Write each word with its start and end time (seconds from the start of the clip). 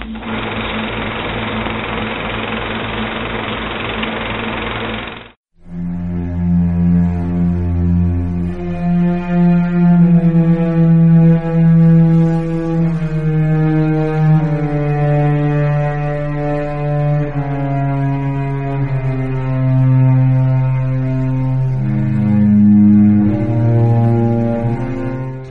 Thank 0.00 0.26
you. 0.26 0.37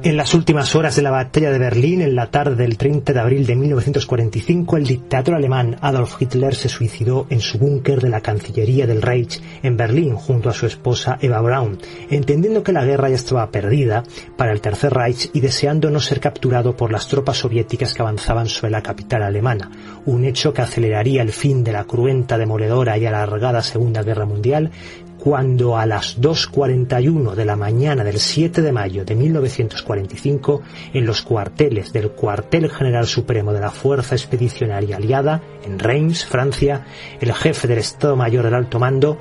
En 0.07 0.15
las 0.15 0.33
últimas 0.33 0.73
horas 0.73 0.95
de 0.95 1.01
la 1.01 1.11
batalla 1.11 1.51
de 1.51 1.59
Berlín, 1.59 1.99
en 1.99 2.15
la 2.15 2.31
tarde 2.31 2.55
del 2.55 2.77
30 2.77 3.11
de 3.11 3.19
abril 3.19 3.45
de 3.45 3.57
1945, 3.57 4.77
el 4.77 4.85
dictador 4.85 5.35
alemán 5.35 5.75
Adolf 5.81 6.21
Hitler 6.21 6.55
se 6.55 6.69
suicidó 6.69 7.27
en 7.29 7.41
su 7.41 7.57
búnker 7.57 7.99
de 7.99 8.07
la 8.07 8.21
Cancillería 8.21 8.87
del 8.87 9.01
Reich 9.01 9.41
en 9.63 9.75
Berlín 9.75 10.15
junto 10.15 10.49
a 10.49 10.53
su 10.53 10.65
esposa 10.65 11.17
Eva 11.19 11.41
Braun, 11.41 11.79
entendiendo 12.09 12.63
que 12.63 12.71
la 12.71 12.85
guerra 12.85 13.09
ya 13.09 13.15
estaba 13.15 13.51
perdida 13.51 14.05
para 14.37 14.53
el 14.53 14.61
Tercer 14.61 14.93
Reich 14.93 15.29
y 15.33 15.41
deseando 15.41 15.89
no 15.89 15.99
ser 15.99 16.21
capturado 16.21 16.77
por 16.77 16.89
las 16.89 17.09
tropas 17.09 17.39
soviéticas 17.39 17.93
que 17.93 18.01
avanzaban 18.01 18.47
sobre 18.47 18.71
la 18.71 18.83
capital 18.83 19.23
alemana, 19.23 19.69
un 20.05 20.23
hecho 20.23 20.53
que 20.53 20.61
aceleraría 20.61 21.21
el 21.21 21.33
fin 21.33 21.65
de 21.65 21.73
la 21.73 21.83
cruenta, 21.83 22.37
demoledora 22.37 22.97
y 22.97 23.05
alargada 23.05 23.61
Segunda 23.61 24.03
Guerra 24.03 24.25
Mundial, 24.25 24.71
cuando 25.19 25.77
a 25.77 25.85
las 25.85 26.19
2.41 26.19 27.33
de 27.33 27.45
la 27.45 27.55
mañana 27.55 28.03
del 28.03 28.19
7 28.19 28.61
de 28.61 28.71
mayo 28.71 29.03
de 29.03 29.15
1945, 29.15 30.61
en 30.93 31.05
los 31.05 31.21
cuarteles 31.21 31.91
del 31.91 32.11
Cuartel 32.11 32.69
General 32.69 33.05
Supremo 33.07 33.53
de 33.53 33.61
la 33.61 33.71
Fuerza 33.71 34.15
Expedicionaria 34.15 34.97
Aliada, 34.97 35.41
en 35.65 35.79
Reims, 35.79 36.25
Francia, 36.25 36.85
el 37.19 37.33
jefe 37.33 37.67
del 37.67 37.79
Estado 37.79 38.15
Mayor 38.15 38.45
del 38.45 38.53
Alto 38.53 38.79
Mando, 38.79 39.17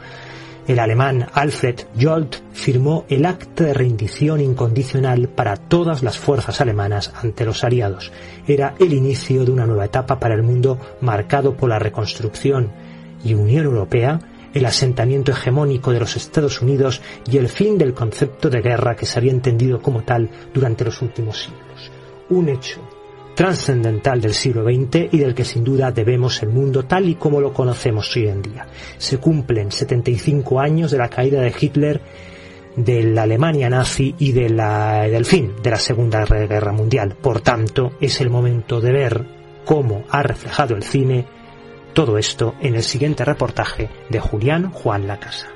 el 0.67 0.81
alemán 0.81 1.27
Alfred 1.33 1.81
Jolt, 1.99 2.37
firmó 2.53 3.05
el 3.09 3.25
acta 3.25 3.65
de 3.65 3.75
rendición 3.75 4.41
incondicional 4.41 5.29
para 5.29 5.57
todas 5.57 6.03
las 6.03 6.19
fuerzas 6.19 6.61
alemanas 6.61 7.13
ante 7.23 7.45
los 7.45 7.63
aliados. 7.63 8.11
Era 8.49 8.75
el 8.81 8.93
inicio 8.93 9.45
de 9.45 9.53
una 9.53 9.67
nueva 9.67 9.85
etapa 9.85 10.19
para 10.19 10.35
el 10.35 10.43
mundo 10.43 10.79
marcado 11.01 11.57
por 11.57 11.69
la 11.69 11.79
reconstrucción 11.79 12.73
y 13.25 13.35
Unión 13.35 13.65
Europea 13.65 14.19
el 14.57 14.65
asentamiento 14.65 15.33
hegemónico 15.33 15.93
de 15.93 16.01
los 16.01 16.17
Estados 16.17 16.63
Unidos 16.63 17.03
y 17.31 17.37
el 17.37 17.51
fin 17.51 17.77
del 17.77 17.93
concepto 17.93 18.49
de 18.49 18.63
guerra 18.63 18.97
que 18.97 19.05
se 19.05 19.19
había 19.19 19.33
entendido 19.33 19.83
como 19.83 20.03
tal 20.03 20.31
durante 20.55 20.83
los 20.83 21.03
últimos 21.03 21.43
siglos. 21.43 21.93
Un 22.31 22.49
hecho 22.49 22.81
trascendental 23.35 24.19
del 24.19 24.33
siglo 24.33 24.65
XX 24.65 25.13
y 25.13 25.19
del 25.19 25.35
que 25.35 25.45
sin 25.45 25.63
duda 25.63 25.93
debemos 25.93 26.43
el 26.43 26.49
mundo 26.49 26.87
tal 26.87 27.07
y 27.07 27.17
como 27.17 27.39
lo 27.39 27.53
conocemos 27.53 28.17
hoy 28.17 28.29
en 28.29 28.41
día. 28.41 28.67
Se 28.97 29.19
cumplen 29.19 29.71
75 29.71 30.59
años 30.59 30.91
de 30.91 30.99
la 30.99 31.11
caída 31.11 31.43
de 31.43 31.53
Hitler, 31.61 32.01
de 32.77 33.03
la 33.03 33.25
Alemania 33.25 33.69
nazi 33.69 34.15
y 34.19 34.33
del 34.33 35.27
fin 35.27 35.53
de 35.63 35.71
la 35.71 35.77
Segunda 35.77 36.25
Guerra 36.25 36.73
Mundial. 36.73 37.15
Por 37.21 37.43
tanto, 37.43 37.93
es 38.01 38.23
el 38.23 38.31
momento 38.31 38.81
de 38.81 38.93
ver 38.93 39.27
cómo 39.67 40.05
ha 40.09 40.23
reflejado 40.23 40.75
el 40.75 40.83
cine 40.83 41.36
todo 41.97 42.19
esto 42.19 42.55
en 42.61 42.75
el 42.75 42.83
siguiente 42.83 43.25
reportaje 43.25 43.89
de 44.11 44.21
Julián 44.21 44.71
Juan 44.71 45.07
Lacasa. 45.07 45.56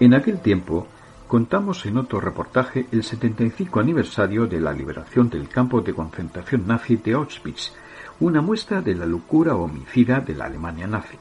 En 0.00 0.14
aquel 0.14 0.40
tiempo, 0.40 0.86
contamos 1.28 1.84
en 1.84 1.98
otro 1.98 2.22
reportaje 2.22 2.86
el 2.90 3.04
75 3.04 3.80
aniversario 3.80 4.46
de 4.46 4.58
la 4.58 4.72
liberación 4.72 5.28
del 5.28 5.46
campo 5.46 5.82
de 5.82 5.92
concentración 5.92 6.66
nazi 6.66 6.96
de 6.96 7.12
Auschwitz, 7.12 7.74
una 8.18 8.40
muestra 8.40 8.80
de 8.80 8.94
la 8.94 9.04
locura 9.04 9.56
homicida 9.56 10.20
de 10.20 10.34
la 10.34 10.46
Alemania 10.46 10.86
nazi. 10.86 11.18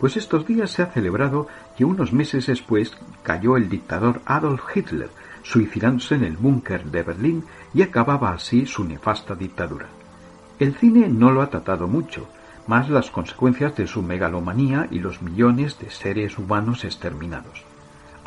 Pues 0.00 0.16
estos 0.16 0.46
días 0.46 0.70
se 0.70 0.80
ha 0.80 0.86
celebrado 0.86 1.48
que 1.76 1.84
unos 1.84 2.14
meses 2.14 2.46
después 2.46 2.96
cayó 3.22 3.58
el 3.58 3.68
dictador 3.68 4.22
Adolf 4.24 4.62
Hitler, 4.74 5.10
suicidándose 5.42 6.14
en 6.14 6.24
el 6.24 6.38
búnker 6.38 6.84
de 6.84 7.02
Berlín 7.02 7.44
y 7.74 7.82
acababa 7.82 8.32
así 8.32 8.64
su 8.64 8.84
nefasta 8.84 9.34
dictadura. 9.34 9.88
El 10.58 10.74
cine 10.76 11.08
no 11.10 11.30
lo 11.30 11.42
ha 11.42 11.50
tratado 11.50 11.86
mucho, 11.86 12.26
más 12.66 12.88
las 12.88 13.10
consecuencias 13.10 13.76
de 13.76 13.86
su 13.86 14.00
megalomanía 14.00 14.88
y 14.90 14.98
los 14.98 15.20
millones 15.20 15.78
de 15.78 15.90
seres 15.90 16.38
humanos 16.38 16.84
exterminados 16.84 17.66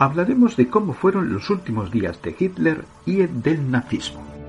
hablaremos 0.01 0.57
de 0.57 0.67
cómo 0.67 0.93
fueron 0.93 1.31
los 1.31 1.51
últimos 1.51 1.91
días 1.91 2.19
de 2.23 2.35
Hitler 2.37 2.85
y 3.05 3.17
del 3.17 3.69
nazismo. 3.69 4.40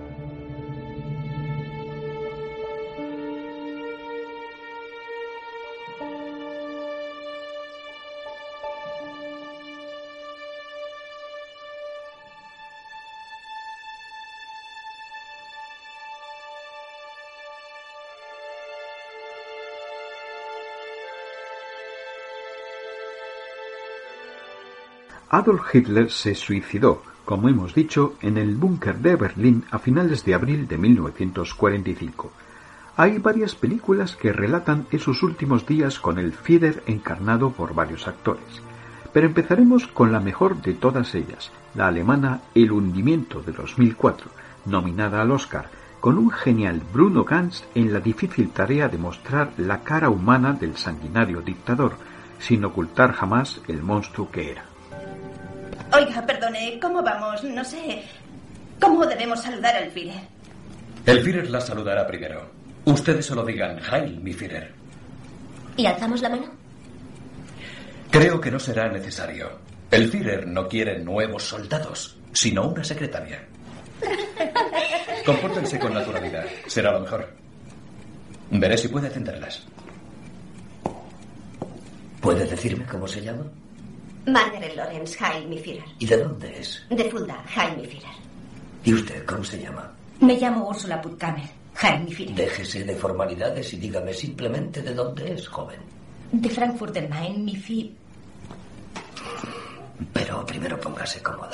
Adolf 25.35 25.75
Hitler 25.75 26.11
se 26.11 26.35
suicidó, 26.35 27.03
como 27.25 27.49
hemos 27.49 27.75
dicho, 27.75 28.17
en 28.21 28.37
el 28.37 28.55
búnker 28.55 28.99
de 28.99 29.17
Berlín 29.17 29.65
a 29.71 29.79
finales 29.79 30.27
de 30.27 30.35
abril 30.35 30.69
de 30.69 30.77
1945. 30.77 32.31
Hay 32.99 33.17
varias 33.17 33.55
películas 33.55 34.15
que 34.15 34.31
relatan 34.31 34.87
esos 34.91 35.23
últimos 35.23 35.67
días 35.67 35.99
con 35.99 36.19
el 36.19 36.35
Führer 36.35 36.83
encarnado 36.85 37.51
por 37.51 37.75
varios 37.75 38.07
actores. 38.09 38.61
Pero 39.15 39.27
empezaremos 39.27 39.87
con 39.87 40.13
la 40.13 40.21
mejor 40.21 40.61
de 40.61 40.75
todas 40.75 41.15
ellas, 41.15 41.51
la 41.75 41.87
alemana 41.87 42.43
El 42.55 42.71
hundimiento 42.71 43.41
de 43.41 43.53
2004, 43.53 44.31
nominada 44.67 45.23
al 45.23 45.31
Oscar, 45.31 45.71
con 46.01 46.19
un 46.19 46.31
genial 46.31 46.83
Bruno 46.93 47.25
Ganz 47.25 47.65
en 47.75 47.91
la 47.91 48.01
difícil 48.01 48.51
tarea 48.51 48.91
de 48.91 48.99
mostrar 48.99 49.53
la 49.57 49.83
cara 49.83 50.11
humana 50.11 50.53
del 50.53 50.77
sanguinario 50.77 51.41
dictador, 51.41 51.95
sin 52.39 52.67
ocultar 52.67 53.15
jamás 53.15 53.63
el 53.67 53.83
monstruo 53.83 54.31
que 54.31 54.51
era. 54.51 54.72
Oiga, 55.95 56.25
perdone, 56.27 56.79
¿cómo 56.81 57.03
vamos? 57.03 57.45
No 57.45 57.63
sé. 57.65 58.03
¿Cómo 58.81 59.05
debemos 59.05 59.43
saludar 59.43 59.77
al 59.77 59.91
Führer? 59.91 60.23
El 61.05 61.21
Führer 61.23 61.51
la 61.51 61.61
saludará 61.61 62.07
primero. 62.07 62.51
Ustedes 62.85 63.27
solo 63.27 63.45
digan 63.45 63.79
Heil, 63.79 64.19
mi 64.21 64.33
Führer. 64.33 64.73
¿Y 65.77 65.87
alzamos 65.87 66.23
la 66.23 66.31
mano? 66.31 66.47
Creo 68.11 68.41
que 68.41 68.51
no 68.51 68.59
será 68.59 68.89
necesario. 68.89 69.51
El 69.91 70.09
Führer 70.11 70.47
no 70.47 70.67
quiere 70.67 70.99
nuevos 70.99 71.45
soldados, 71.45 72.17
sino 72.33 72.69
una 72.69 72.83
secretaria. 72.83 73.45
Compórtense 75.27 75.79
con 75.79 75.93
naturalidad. 75.93 76.45
Será 76.67 76.93
lo 76.93 77.01
mejor. 77.01 77.29
Veré 78.51 78.79
si 78.79 78.89
puede 78.89 79.09
atenderlas. 79.09 79.63
¿Puede 82.21 82.47
decirme 82.47 82.85
cómo 82.87 83.07
se 83.07 83.21
llama? 83.21 83.45
Margaret 84.27 84.77
Lawrence 84.77 85.19
Jaime. 85.19 85.63
¿Y 85.99 86.07
de 86.07 86.17
dónde 86.17 86.61
es? 86.61 86.83
De 86.91 87.11
Fulda, 87.11 87.43
Jaime. 87.47 87.89
¿Y 88.85 88.95
usted 88.95 89.25
cómo 89.25 89.43
se 89.45 89.61
llama? 89.61 89.93
Me 90.21 90.37
llamo 90.37 90.69
Úrsula 90.69 91.01
Putkamer. 91.01 91.49
Jaime. 91.75 92.15
Déjese 92.35 92.85
de 92.85 92.95
formalidades 92.95 93.73
y 93.73 93.77
dígame 93.79 94.13
simplemente 94.13 94.83
de 94.83 94.95
dónde 94.95 95.33
es, 95.33 95.49
joven. 95.49 95.81
De 96.31 96.49
Frankfurt 96.49 96.95
del 96.95 97.09
Main, 97.09 97.45
mi 97.45 97.57
fi. 97.57 97.95
Pero 100.13 100.45
primero 100.47 100.79
póngase 100.79 101.21
cómoda. 101.23 101.51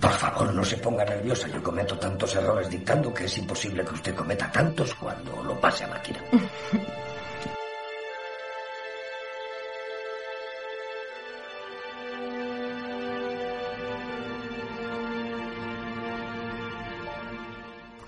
Por 0.00 0.10
favor, 0.12 0.52
no 0.54 0.64
se 0.64 0.76
ponga 0.78 1.04
nerviosa. 1.04 1.48
Yo 1.48 1.62
cometo 1.62 1.98
tantos 1.98 2.34
errores 2.36 2.70
dictando 2.70 3.12
que 3.12 3.24
es 3.24 3.38
imposible 3.38 3.84
que 3.84 3.94
usted 3.94 4.14
cometa 4.14 4.50
tantos 4.50 4.94
cuando 4.94 5.42
lo 5.42 5.60
pase 5.60 5.84
a 5.84 5.88
máquina. 5.88 6.20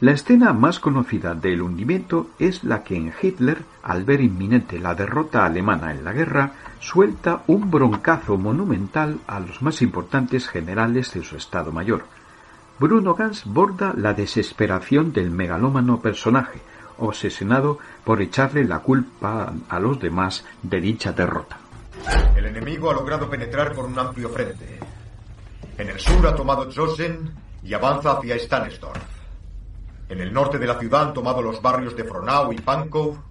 La 0.01 0.13
escena 0.13 0.53
más 0.53 0.79
conocida 0.79 1.35
del 1.35 1.61
hundimiento 1.61 2.29
es 2.39 2.63
la 2.63 2.85
que 2.85 2.95
en 2.95 3.13
Hitler, 3.21 3.65
al 3.83 4.05
ver 4.05 4.21
inminente 4.21 4.79
la 4.79 4.95
derrota 4.95 5.45
alemana 5.45 5.91
en 5.91 6.05
la 6.05 6.13
guerra, 6.13 6.53
suelta 6.79 7.43
un 7.49 7.69
broncazo 7.69 8.39
monumental 8.39 9.19
a 9.27 9.41
los 9.41 9.61
más 9.61 9.83
importantes 9.83 10.47
generales 10.47 11.13
de 11.15 11.25
su 11.25 11.37
Estado 11.37 11.73
Mayor. 11.73 12.05
Bruno 12.79 13.15
Ganz 13.15 13.45
borda 13.45 13.93
la 13.97 14.15
desesperación 14.15 15.13
del 15.13 15.33
megalómano 15.33 16.01
personaje, 16.01 16.61
obsesionado 16.99 17.81
por 18.05 18.23
echarle 18.23 18.65
la 18.65 18.79
culpa 18.79 19.53
a 19.69 19.81
los 19.81 19.99
demás 19.99 20.45
de 20.63 20.81
dicha 20.81 21.11
derrota. 21.11 21.59
El 22.37 22.47
enemigo 22.47 22.89
ha 22.89 22.95
logrado 22.95 23.29
penetrar 23.29 23.75
por 23.75 23.87
un 23.87 23.99
amplio 23.99 24.29
frente. 24.29 24.79
En 25.77 25.89
el 25.89 25.99
sur 25.99 26.25
ha 26.25 26.37
tomado 26.37 26.71
Josen 26.73 27.33
y 27.65 27.75
avanza 27.75 28.13
hacia 28.13 28.37
Stanisdorf. 28.37 29.18
En 30.09 30.21
el 30.21 30.33
norte 30.33 30.59
de 30.59 30.67
la 30.67 30.79
ciudad 30.79 31.09
han 31.09 31.15
tomado 31.15 31.43
los 31.43 31.61
barrios 31.61 31.95
de 31.95 32.05
Fronau 32.05 32.53
y 32.53 32.57
Pankow, 32.57 33.23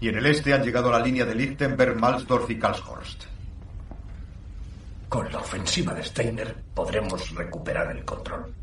y 0.00 0.08
en 0.08 0.16
el 0.16 0.26
este 0.26 0.54
han 0.54 0.62
llegado 0.62 0.88
a 0.88 0.98
la 0.98 1.04
línea 1.04 1.26
de 1.26 1.34
Lichtenberg, 1.34 1.96
Malsdorf 1.96 2.50
y 2.50 2.58
Karlshorst. 2.58 3.24
Con 5.08 5.30
la 5.30 5.38
ofensiva 5.38 5.92
de 5.92 6.04
Steiner 6.04 6.56
podremos 6.74 7.34
recuperar 7.34 7.94
el 7.94 8.04
control. 8.04 8.54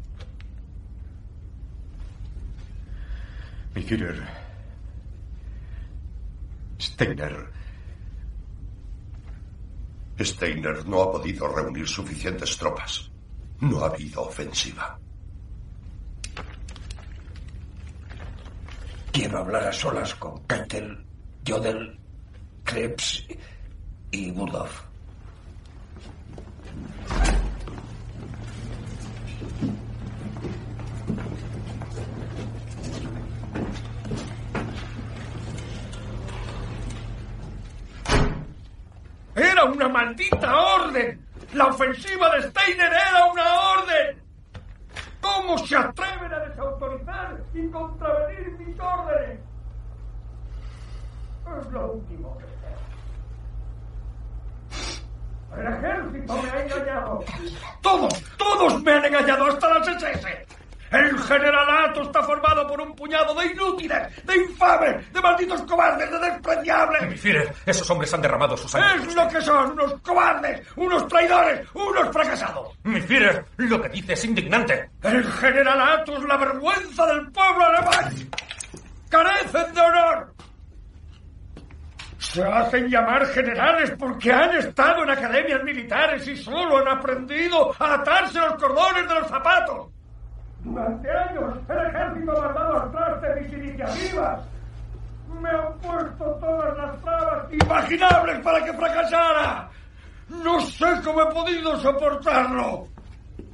Mi 3.76 3.84
Führer, 3.84 4.24
Steiner. 6.80 7.52
Steiner 10.20 10.86
no 10.88 11.04
ha 11.04 11.12
podido 11.12 11.48
reunir 11.48 11.88
suficientes 11.88 12.58
tropas. 12.58 13.12
No 13.60 13.84
ha 13.84 13.88
habido 13.88 14.24
ofensiva. 14.24 14.98
Quiero 19.18 19.40
hablar 19.40 19.64
a 19.64 19.74
solas 19.74 20.14
con 20.14 20.46
Keitel, 20.46 21.04
Jodel, 21.44 22.00
Krebs 22.64 23.26
y 24.12 24.30
Budov. 24.30 24.70
Era 39.36 39.64
una 39.64 39.88
maldita 39.88 40.56
orden. 40.56 41.26
La 41.54 41.66
ofensiva 41.66 42.36
de 42.36 42.50
Steiner 42.50 42.92
era 42.94 43.26
una 43.26 43.62
orden. 43.72 44.27
¿Cómo 45.38 45.56
se 45.60 45.76
atreven 45.76 46.34
a 46.34 46.40
desautorizar 46.40 47.38
y 47.54 47.68
contravenir 47.70 48.58
mis 48.58 48.80
órdenes? 48.80 49.40
Es 51.60 51.72
lo 51.72 51.92
último 51.92 52.36
que 52.40 52.46
sé. 54.74 55.62
El 55.62 55.68
ejército 55.74 56.42
me 56.42 56.50
ha 56.50 56.64
engañado. 56.64 57.24
Todos, 57.82 58.24
todos 58.36 58.82
me 58.82 58.92
han 58.94 59.06
engañado, 59.06 59.46
hasta 59.46 59.78
las 59.78 59.88
SS. 59.88 60.47
El 60.92 61.20
generalato 61.20 62.04
está 62.04 62.24
formado 62.24 62.66
por 62.68 62.80
un 62.80 62.96
puñado 62.96 63.34
de 63.36 63.48
inútiles, 63.48 64.26
de 64.26 64.38
infames, 64.38 65.12
de 65.12 65.22
malditos 65.22 65.62
cobardes, 65.64 66.10
de 66.10 66.20
despreciables. 66.20 67.10
Mi 67.10 67.18
Führer, 67.18 67.54
esos 67.66 67.90
hombres 67.90 68.14
han 68.14 68.22
derramado 68.22 68.56
su 68.56 68.70
sangre. 68.70 69.04
Es 69.08 69.16
lo 69.16 69.28
que 69.28 69.42
son, 69.42 69.72
unos 69.72 70.00
cobardes, 70.02 70.66
unos 70.76 71.08
traidores, 71.08 71.68
unos 71.74 72.10
fracasados. 72.14 72.78
Mi 72.84 73.02
Führer, 73.02 73.46
lo 73.58 73.82
que 73.82 73.90
dice 73.90 74.14
es 74.14 74.26
indignante. 74.26 74.92
El 75.04 75.30
generalato 75.34 76.18
es 76.18 76.24
la 76.24 76.38
vergüenza 76.38 77.06
del 77.08 77.32
pueblo 77.32 77.66
alemán. 77.66 78.14
Carecen 79.10 79.74
de 79.74 79.82
honor. 79.82 80.34
Se 82.18 82.44
hacen 82.44 82.90
llamar 82.90 83.26
generales 83.28 83.94
porque 83.98 84.32
han 84.32 84.56
estado 84.56 85.04
en 85.04 85.10
academias 85.12 85.64
militares 85.64 86.28
y 86.28 86.36
solo 86.36 86.78
han 86.78 86.88
aprendido 86.88 87.76
a 87.80 87.94
atarse 87.96 88.40
los 88.40 88.56
cordones 88.56 89.08
de 89.08 89.14
los 89.14 89.28
zapatos. 89.28 89.97
Durante 90.68 91.10
años 91.10 91.54
el 91.70 91.78
ejército 91.78 92.32
ha 92.32 92.46
mandado 92.46 92.82
al 92.82 92.92
traste 92.92 93.42
mis 93.42 93.54
iniciativas. 93.54 94.42
Me 95.42 95.50
han 95.50 95.74
puesto 95.80 96.26
todas 96.42 96.78
las 96.78 97.02
trabas 97.02 97.54
imaginables 97.54 98.40
para 98.40 98.66
que 98.66 98.74
fracasara. 98.74 99.70
No 100.28 100.60
sé 100.60 100.88
cómo 101.04 101.22
he 101.22 101.34
podido 101.34 101.78
soportarlo. 101.80 102.88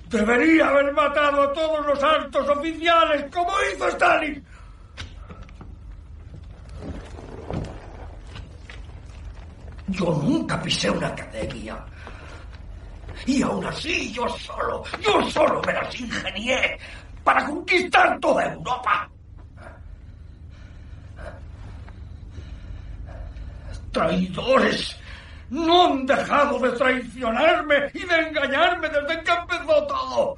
Debería 0.10 0.70
haber 0.70 0.92
matado 0.94 1.44
a 1.44 1.54
todos 1.54 1.86
los 1.86 2.04
altos 2.04 2.50
oficiales 2.50 3.26
como 3.32 3.52
hizo 3.74 3.88
Stalin. 3.90 4.44
Yo 9.88 10.06
nunca 10.24 10.60
pisé 10.62 10.90
una 10.90 11.08
academia. 11.08 11.78
Y 13.26 13.42
aún 13.42 13.66
así 13.66 14.12
yo 14.12 14.28
solo, 14.30 14.84
yo 15.00 15.30
solo 15.30 15.62
me 15.66 15.74
las 15.74 16.00
ingenié 16.00 16.78
para 17.24 17.46
conquistar 17.46 18.20
toda 18.20 18.54
Europa. 18.54 19.10
Traidores. 23.92 25.00
No 25.50 25.86
han 25.86 26.06
dejado 26.06 26.58
de 26.60 26.72
traicionarme 26.72 27.76
y 27.94 28.04
de 28.06 28.16
engañarme 28.16 28.90
desde 28.90 29.24
que 29.24 29.32
empezó 29.32 29.88
todo. 29.88 30.36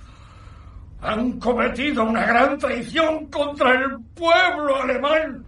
Han 1.02 1.40
cometido 1.40 2.04
una 2.04 2.26
gran 2.26 2.58
traición 2.58 3.26
contra 3.28 3.72
el 3.72 3.98
pueblo 4.14 4.82
alemán. 4.82 5.46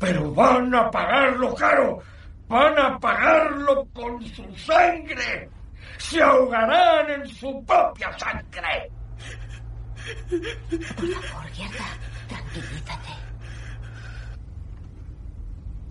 Pero 0.00 0.32
van 0.32 0.74
a 0.74 0.90
pagarlo 0.90 1.54
caro. 1.54 2.00
Van 2.48 2.76
a 2.76 2.98
pagarlo 2.98 3.86
con 3.92 4.20
su 4.26 4.44
sangre. 4.56 5.48
Se 5.98 6.20
ahogarán 6.20 7.08
en 7.08 7.28
su 7.28 7.64
propia 7.64 8.18
sangre. 8.18 8.90
Por 10.96 11.24
favor, 11.24 11.46
Gerda, 11.52 11.86
tranquilízate. 12.28 13.12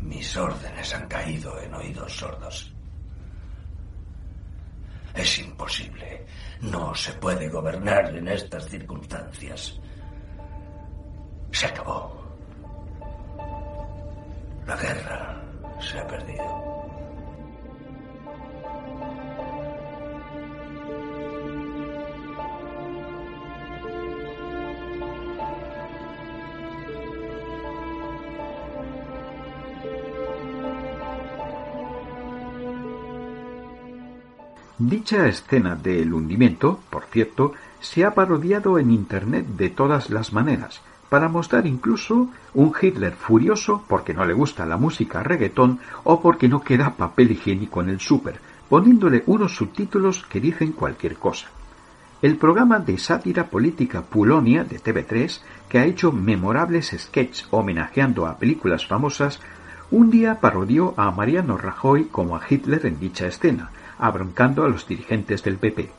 Mis 0.01 0.35
órdenes 0.37 0.93
han 0.93 1.07
caído 1.07 1.59
en 1.61 1.73
oídos 1.73 2.17
sordos. 2.17 2.73
Es 5.13 5.39
imposible. 5.39 6.25
No 6.61 6.95
se 6.95 7.13
puede 7.13 7.49
gobernar 7.49 8.15
en 8.15 8.27
estas 8.27 8.67
circunstancias. 8.67 9.79
Se 11.51 11.65
acabó. 11.65 12.21
La 14.65 14.75
guerra 14.77 15.41
se 15.79 15.99
ha 15.99 16.07
perdido. 16.07 16.70
Dicha 34.83 35.27
escena 35.27 35.75
del 35.75 36.11
hundimiento, 36.11 36.79
por 36.89 37.03
cierto, 37.03 37.53
se 37.79 38.03
ha 38.03 38.15
parodiado 38.15 38.79
en 38.79 38.89
Internet 38.89 39.45
de 39.45 39.69
todas 39.69 40.09
las 40.09 40.33
maneras, 40.33 40.81
para 41.07 41.29
mostrar 41.29 41.67
incluso 41.67 42.29
un 42.55 42.73
Hitler 42.81 43.13
furioso 43.13 43.83
porque 43.87 44.15
no 44.15 44.25
le 44.25 44.33
gusta 44.33 44.65
la 44.65 44.77
música 44.77 45.21
reggaetón 45.21 45.79
o 46.03 46.19
porque 46.19 46.47
no 46.47 46.63
queda 46.63 46.95
papel 46.95 47.29
higiénico 47.29 47.83
en 47.83 47.89
el 47.89 47.99
súper, 47.99 48.39
poniéndole 48.69 49.21
unos 49.27 49.55
subtítulos 49.55 50.25
que 50.25 50.39
dicen 50.39 50.71
cualquier 50.71 51.15
cosa. 51.17 51.49
El 52.23 52.37
programa 52.37 52.79
de 52.79 52.97
sátira 52.97 53.51
política 53.51 54.01
Pulonia 54.01 54.63
de 54.63 54.79
TV3, 54.79 55.41
que 55.69 55.77
ha 55.77 55.85
hecho 55.85 56.11
memorables 56.11 56.95
sketches 56.97 57.45
homenajeando 57.51 58.25
a 58.25 58.39
películas 58.39 58.87
famosas, 58.87 59.41
un 59.91 60.09
día 60.09 60.39
parodió 60.39 60.95
a 60.97 61.11
Mariano 61.11 61.55
Rajoy 61.55 62.05
como 62.05 62.35
a 62.35 62.41
Hitler 62.49 62.87
en 62.87 62.99
dicha 62.99 63.27
escena, 63.27 63.69
abroncando 64.01 64.65
a 64.65 64.69
los 64.69 64.85
dirigentes 64.85 65.43
del 65.43 65.55
PP. 65.55 65.89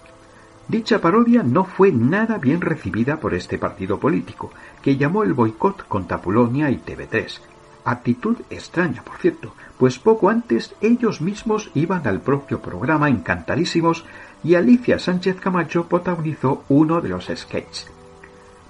Dicha 0.68 1.00
parodia 1.00 1.42
no 1.42 1.64
fue 1.64 1.90
nada 1.90 2.36
bien 2.36 2.60
recibida 2.60 3.18
por 3.18 3.32
este 3.32 3.56
partido 3.56 3.98
político, 3.98 4.50
que 4.82 4.96
llamó 4.96 5.22
el 5.22 5.32
boicot 5.32 5.86
contra 5.88 6.20
Polonia 6.20 6.70
y 6.70 6.76
TV3. 6.76 7.40
Actitud 7.84 8.36
extraña, 8.50 9.02
por 9.02 9.16
cierto, 9.16 9.54
pues 9.78 9.98
poco 9.98 10.28
antes 10.28 10.74
ellos 10.80 11.20
mismos 11.20 11.70
iban 11.74 12.06
al 12.06 12.20
propio 12.20 12.60
programa 12.60 13.08
encantadísimos 13.08 14.04
y 14.44 14.54
Alicia 14.54 14.98
Sánchez 14.98 15.40
Camacho 15.40 15.86
protagonizó 15.88 16.64
uno 16.68 17.00
de 17.00 17.08
los 17.08 17.30
sketches. 17.34 17.90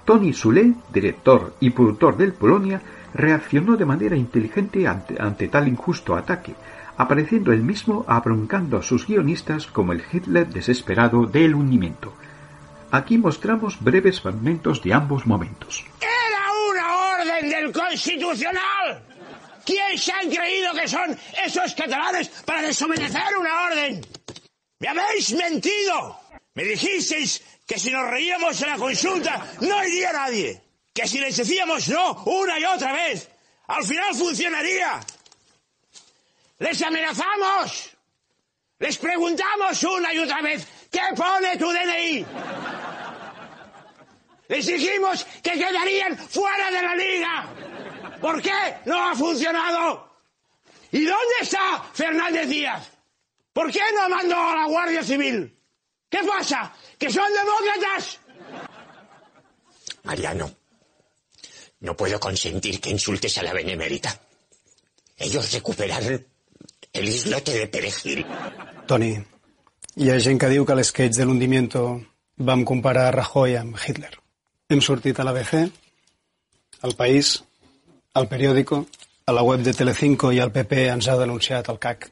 Tony 0.05 0.33
Sule, 0.33 0.73
director 0.91 1.53
y 1.59 1.69
productor 1.69 2.17
del 2.17 2.33
Polonia, 2.33 2.81
reaccionó 3.13 3.77
de 3.77 3.85
manera 3.85 4.15
inteligente 4.15 4.87
ante, 4.87 5.47
tal 5.47 5.67
injusto 5.67 6.15
ataque, 6.15 6.55
apareciendo 6.97 7.51
él 7.51 7.61
mismo 7.61 8.05
abroncando 8.07 8.77
a 8.77 8.83
sus 8.83 9.07
guionistas 9.07 9.67
como 9.67 9.93
el 9.93 10.03
Hitler 10.11 10.47
desesperado 10.47 11.25
del 11.25 11.55
hundimiento. 11.55 12.13
Aquí 12.91 13.17
mostramos 13.17 13.81
breves 13.83 14.21
fragmentos 14.21 14.81
de 14.83 14.93
ambos 14.93 15.25
momentos. 15.25 15.83
¡Era 15.99 16.43
una 16.69 17.13
orden 17.15 17.49
del 17.49 17.71
Constitucional! 17.71 19.03
¿Quién 19.65 19.97
se 19.97 20.11
han 20.11 20.29
creído 20.29 20.73
que 20.73 20.87
son 20.87 21.17
esos 21.45 21.73
catalanes 21.73 22.29
para 22.45 22.61
desobedecer 22.61 23.37
una 23.39 23.63
orden? 23.63 24.05
¡Me 24.79 24.87
habéis 24.89 25.33
mentido! 25.33 26.19
Me 26.53 26.65
dijisteis 26.65 27.41
que 27.65 27.79
si 27.79 27.89
nos 27.89 28.09
reíamos 28.09 28.61
en 28.61 28.69
la 28.69 28.77
consulta 28.77 29.43
no 29.61 29.83
iría 29.87 30.11
nadie. 30.11 30.61
Que 30.93 31.07
si 31.07 31.19
les 31.19 31.35
decíamos 31.35 31.87
no 31.87 32.23
una 32.25 32.59
y 32.59 32.65
otra 32.65 32.93
vez, 32.93 33.29
al 33.67 33.83
final 33.83 34.13
funcionaría. 34.13 34.99
Les 36.59 36.81
amenazamos. 36.81 37.89
Les 38.79 38.97
preguntamos 38.97 39.83
una 39.83 40.13
y 40.13 40.19
otra 40.19 40.41
vez, 40.41 40.67
¿qué 40.91 41.01
pone 41.15 41.57
tu 41.57 41.71
DNI? 41.71 42.25
Les 44.49 44.65
dijimos 44.65 45.25
que 45.41 45.51
quedarían 45.51 46.17
fuera 46.17 46.69
de 46.69 46.81
la 46.81 46.95
liga. 46.95 48.19
¿Por 48.19 48.41
qué 48.41 48.75
no 48.85 49.09
ha 49.09 49.15
funcionado? 49.15 50.17
¿Y 50.91 51.05
dónde 51.05 51.35
está 51.41 51.83
Fernández 51.93 52.47
Díaz? 52.47 52.91
¿Por 53.51 53.71
qué 53.71 53.81
no 53.95 54.09
mandó 54.09 54.35
a 54.35 54.55
la 54.55 54.65
Guardia 54.65 55.03
Civil? 55.03 55.57
¿Qué 56.09 56.19
pasa? 56.19 56.73
¿Que 56.97 57.09
son 57.09 57.31
demócratas? 57.33 58.19
Mariano, 60.03 60.51
no 61.79 61.95
puedo 61.95 62.19
consentir 62.19 62.79
que 62.81 62.89
insultes 62.89 63.37
a 63.37 63.43
la 63.43 63.53
benemérita. 63.53 64.19
Ellos 65.17 65.51
recuperaron 65.53 66.32
el 66.93 67.09
islote 67.09 67.53
de 67.57 67.67
perejil. 67.67 68.25
Toni, 68.87 69.13
hi 69.97 70.09
ha 70.09 70.19
gent 70.21 70.39
que 70.39 70.49
diu 70.51 70.65
que 70.65 70.75
l'esquetx 70.77 71.17
de 71.17 71.25
l'Undimiento 71.25 71.83
vam 72.37 72.63
comparar 72.65 73.13
Rajoy 73.15 73.57
amb 73.57 73.79
Hitler. 73.81 74.13
Hem 74.69 74.81
sortit 74.81 75.19
a 75.19 75.25
l'ABC, 75.25 75.55
al 76.85 76.95
País, 76.95 77.35
al 78.13 78.27
Periódico, 78.29 78.85
a 79.25 79.33
la 79.33 79.43
web 79.43 79.63
de 79.65 79.73
Telecinco 79.73 80.31
i 80.31 80.39
al 80.39 80.51
PP 80.51 80.85
ens 80.91 81.07
ha 81.07 81.17
denunciat 81.17 81.69
el 81.73 81.79
CAC. 81.79 82.09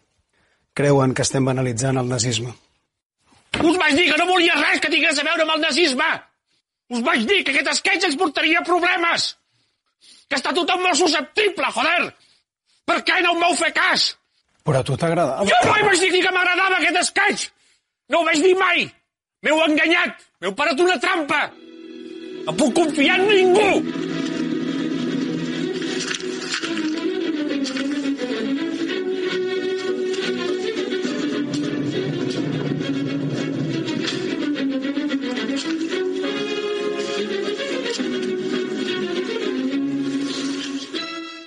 Creuen 0.74 1.14
que 1.14 1.26
estem 1.28 1.46
banalitzant 1.46 2.00
el 2.00 2.10
nazisme. 2.10 2.54
Us 3.60 3.78
vaig 3.78 3.98
dir 3.98 4.08
que 4.10 4.18
no 4.18 4.30
volia 4.30 4.56
res 4.56 4.80
que 4.80 4.90
tingués 4.90 5.20
a 5.20 5.28
veure 5.28 5.44
amb 5.44 5.58
el 5.58 5.66
nazisme! 5.66 6.10
Us 6.92 7.04
vaig 7.04 7.26
dir 7.28 7.44
que 7.44 7.52
aquest 7.52 7.70
esquetx 7.74 8.08
ens 8.08 8.18
portaria 8.20 8.64
problemes! 8.68 9.36
Que 10.28 10.40
està 10.40 10.54
tothom 10.56 10.82
molt 10.86 10.98
susceptible, 10.98 11.68
joder! 11.76 12.14
Per 12.88 12.98
què 13.08 13.20
no 13.22 13.36
em 13.36 13.44
vau 13.44 13.58
fer 13.60 13.74
cas? 13.76 14.14
Però 14.64 14.80
a 14.80 14.86
tu 14.86 14.98
t'agradava. 14.98 15.46
Jo 15.50 15.58
mai 15.70 15.84
vaig 15.88 16.04
dir 16.04 16.22
que 16.22 16.34
m'agradava 16.36 16.78
aquest 16.78 17.00
escaig! 17.02 17.48
No 18.14 18.22
ho 18.22 18.28
vaig 18.28 18.44
dir 18.46 18.54
mai! 18.60 18.86
M'heu 19.42 19.62
enganyat! 19.66 20.22
M'heu 20.42 20.54
parat 20.58 20.84
una 20.86 21.00
trampa! 21.02 21.42
No 22.46 22.54
puc 22.58 22.76
confiar 22.78 23.20
en 23.20 23.28
ningú! 23.32 23.72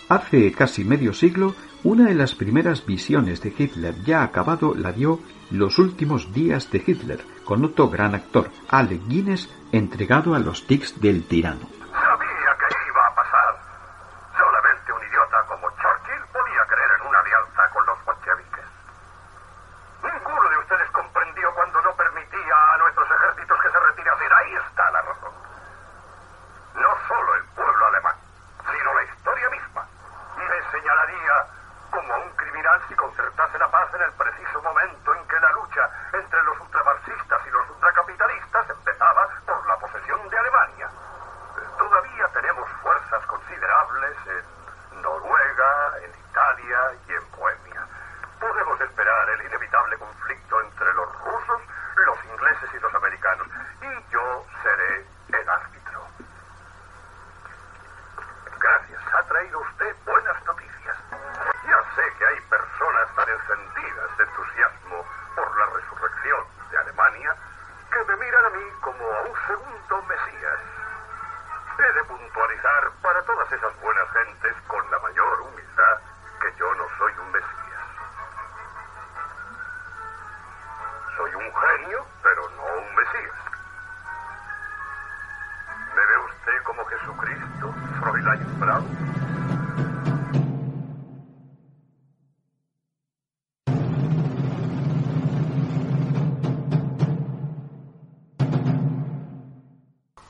Hace 0.09 0.53
casi 0.53 0.85
medio 0.85 1.13
siglo, 1.13 1.55
una 1.85 2.07
de 2.07 2.15
las 2.15 2.35
primeras 2.35 2.85
visiones 2.85 3.43
de 3.43 3.53
Hitler 3.57 3.95
ya 4.05 4.23
acabado 4.23 4.75
la 4.75 4.91
dio 4.91 5.21
Los 5.51 5.79
últimos 5.79 6.33
días 6.33 6.71
de 6.71 6.83
Hitler, 6.85 7.21
con 7.45 7.63
otro 7.63 7.91
gran 7.91 8.15
actor, 8.15 8.51
Alec 8.69 9.07
Guinness, 9.07 9.51
entregado 9.71 10.35
a 10.35 10.39
los 10.39 10.67
tics 10.67 11.01
del 11.01 11.25
tirano. 11.25 11.84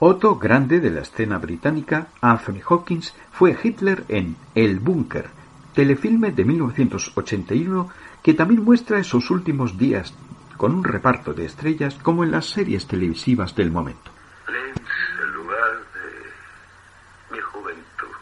Otro 0.06 0.34
grande 0.36 0.80
de 0.80 0.90
la 0.90 1.00
escena 1.00 1.38
británica, 1.38 2.08
Anthony 2.20 2.60
Hawkins, 2.68 3.16
fue 3.32 3.56
Hitler 3.62 4.04
en 4.08 4.36
El 4.54 4.78
Búnker, 4.78 5.30
telefilme 5.72 6.30
de 6.30 6.44
1981 6.44 7.90
que 8.22 8.34
también 8.34 8.62
muestra 8.62 8.98
esos 8.98 9.30
últimos 9.30 9.78
días 9.78 10.12
con 10.58 10.74
un 10.74 10.84
reparto 10.84 11.32
de 11.32 11.46
estrellas 11.46 11.94
como 12.02 12.22
en 12.22 12.32
las 12.32 12.44
series 12.44 12.86
televisivas 12.86 13.56
del 13.56 13.70
momento. 13.70 14.10
el 14.46 15.32
lugar 15.32 15.72
de 15.94 17.34
mi 17.34 17.40
juventud. 17.40 18.14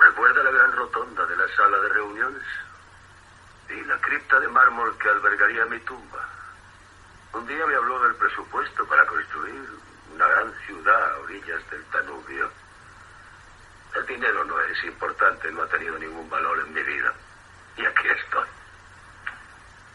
¿Recuerda 0.00 0.42
la 0.42 0.52
gran 0.52 0.72
rotonda 0.72 1.26
de 1.26 1.36
la 1.36 1.48
sala 1.54 1.80
de 1.80 1.88
reuniones? 1.90 2.42
Y 3.68 3.86
la 3.86 4.00
cripta 4.00 4.40
de 4.40 4.48
mármol 4.48 4.96
que 4.96 5.10
albergaría 5.10 5.66
mi 5.66 5.80
tumba. 5.80 6.26
Un 7.34 7.46
día 7.46 7.66
me 7.66 7.74
habló 7.74 8.02
del 8.04 8.14
presupuesto 8.14 8.86
para 8.86 9.04
construir 9.04 9.83
una 10.14 10.28
gran 10.28 10.54
ciudad 10.66 11.12
a 11.12 11.18
orillas 11.18 11.70
del 11.70 11.90
Danubio. 11.90 12.50
El 13.96 14.06
dinero 14.06 14.44
no 14.44 14.60
es 14.60 14.84
importante, 14.84 15.50
no 15.50 15.62
ha 15.62 15.68
tenido 15.68 15.98
ningún 15.98 16.28
valor 16.30 16.58
en 16.60 16.72
mi 16.72 16.82
vida. 16.82 17.12
Y 17.76 17.84
aquí 17.84 18.08
estoy. 18.08 18.48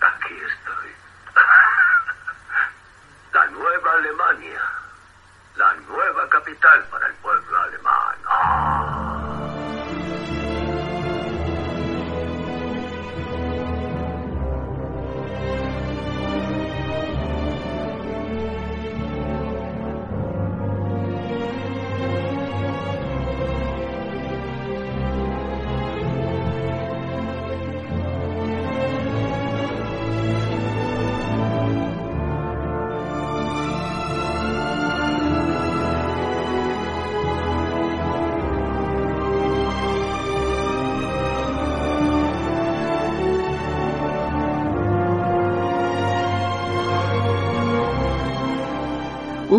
Aquí 0.01 0.33
estoy. 0.33 0.91
La 3.33 3.45
nueva 3.47 3.93
Alemania. 3.93 4.61
La 5.55 5.73
nueva 5.75 6.29
capital 6.29 6.83
para 6.89 7.07
el 7.07 7.13
pueblo 7.15 7.57
alemán. 7.57 8.15
¡Ah! 8.25 9.08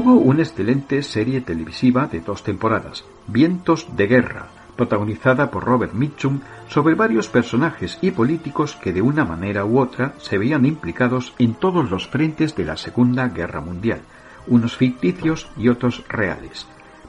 Hubo 0.03 0.15
una 0.15 0.45
excelente 0.45 1.03
serie 1.03 1.43
televisiva 1.43 2.07
de 2.07 2.21
dos 2.21 2.43
temporadas, 2.43 3.05
Vientos 3.27 3.87
de 3.97 4.07
Guerra, 4.07 4.47
protagonizada 4.75 5.51
por 5.51 5.63
Robert 5.63 5.93
Mitchum, 5.93 6.41
sobre 6.71 6.95
varios 6.95 7.29
personajes 7.29 7.99
y 8.01 8.11
políticos 8.11 8.79
que 8.83 8.95
de 8.95 9.03
una 9.03 9.27
manera 9.27 9.67
u 9.67 9.79
otra 9.79 10.15
se 10.17 10.39
veían 10.39 10.65
implicados 10.65 11.35
en 11.39 11.53
todos 11.53 11.91
los 11.91 12.09
frentes 12.09 12.57
de 12.57 12.65
la 12.65 12.79
Segunda 12.79 13.29
Guerra 13.29 13.61
Mundial, 13.61 14.01
unos 14.47 14.75
ficticios 14.75 15.51
y 15.59 15.69
otros 15.69 16.03
reales. 16.09 16.67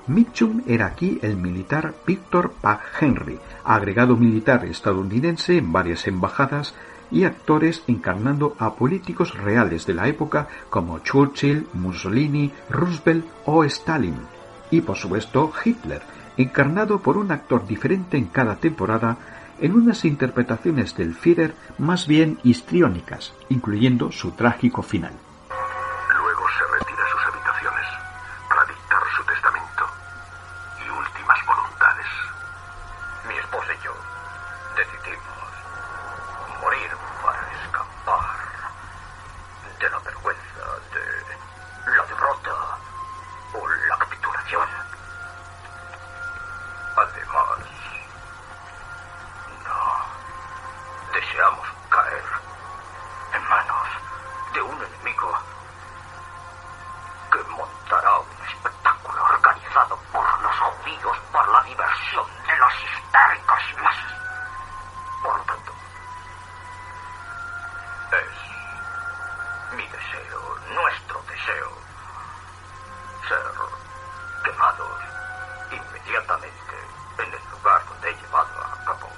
Mitchum 0.07 0.61
era 0.67 0.87
aquí 0.87 1.17
el 1.21 1.37
militar 1.37 1.93
Victor 2.05 2.51
Pack 2.59 2.81
Henry, 2.99 3.39
agregado 3.63 4.17
militar 4.17 4.65
estadounidense 4.65 5.55
en 5.55 5.71
varias 5.71 6.07
embajadas 6.07 6.75
y 7.11 7.25
actores 7.25 7.83
encarnando 7.87 8.55
a 8.57 8.75
políticos 8.75 9.37
reales 9.37 9.85
de 9.85 9.93
la 9.93 10.07
época 10.07 10.47
como 10.69 10.99
Churchill, 10.99 11.67
Mussolini, 11.73 12.51
Roosevelt 12.69 13.25
o 13.45 13.63
Stalin. 13.65 14.15
Y 14.71 14.81
por 14.81 14.95
supuesto 14.95 15.51
Hitler, 15.63 16.01
encarnado 16.37 16.99
por 16.99 17.17
un 17.17 17.31
actor 17.31 17.67
diferente 17.67 18.17
en 18.17 18.25
cada 18.25 18.55
temporada 18.55 19.17
en 19.59 19.73
unas 19.73 20.05
interpretaciones 20.05 20.95
del 20.95 21.13
Führer 21.13 21.53
más 21.77 22.07
bien 22.07 22.39
histriónicas, 22.43 23.33
incluyendo 23.49 24.11
su 24.11 24.31
trágico 24.31 24.81
final. 24.81 25.13
Nuestro 70.73 71.21
deseo, 71.23 71.71
ser 73.27 73.43
quemados 74.43 75.01
inmediatamente 75.71 76.75
en 77.17 77.33
el 77.33 77.51
lugar 77.51 77.81
donde 77.87 78.09
he 78.09 78.15
llevado 78.15 78.63
a 78.63 78.85
cabo 78.85 79.09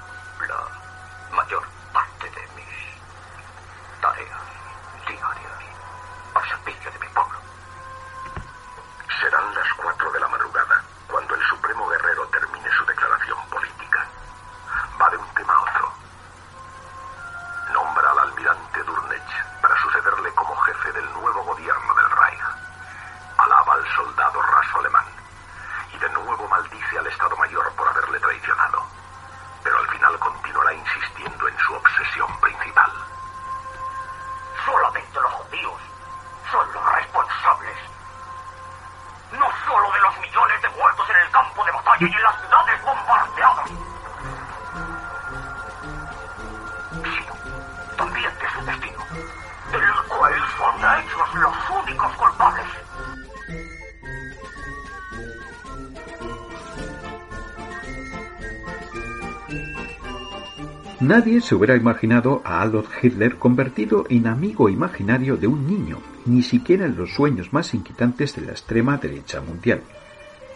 Nadie 61.04 61.42
se 61.42 61.54
hubiera 61.54 61.76
imaginado 61.76 62.42
a 62.46 62.62
Adolf 62.62 62.88
Hitler 63.04 63.36
convertido 63.36 64.06
en 64.08 64.26
amigo 64.26 64.70
imaginario 64.70 65.36
de 65.36 65.48
un 65.48 65.68
niño, 65.68 66.00
ni 66.26 66.42
siquiera 66.42 66.86
en 66.86 66.96
los 66.96 67.14
sueños 67.14 67.52
más 67.52 67.74
inquietantes 67.74 68.36
de 68.38 68.44
la 68.44 68.54
extrema 68.54 68.96
derecha 68.96 69.42
mundial. 69.42 69.82